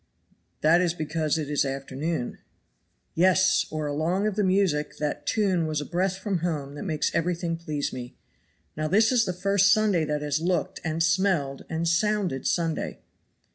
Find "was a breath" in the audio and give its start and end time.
5.67-6.17